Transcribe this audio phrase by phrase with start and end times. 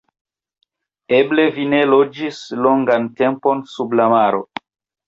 [1.17, 4.45] Eble vi ne loĝis longan tempon sub la maro.